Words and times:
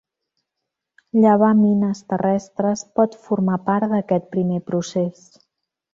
Llevar 1.25 1.49
mines 1.59 2.01
terrestres 2.13 2.83
pot 3.01 3.19
formar 3.27 3.61
part 3.71 3.89
d'aquest 3.93 4.29
primer 4.37 4.63
procés. 4.71 5.25